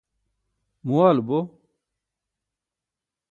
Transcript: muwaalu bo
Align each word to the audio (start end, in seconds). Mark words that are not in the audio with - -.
muwaalu 0.85 1.21
bo 1.27 1.39